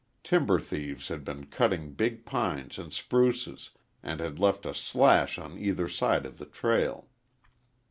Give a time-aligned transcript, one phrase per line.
[0.23, 3.69] Timber thieves had been cutting big pines and spruces
[4.01, 7.07] and had left a slash on either side of the trail.